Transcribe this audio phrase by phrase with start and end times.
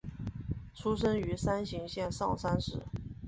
[0.73, 2.81] 出身于山形县上山市。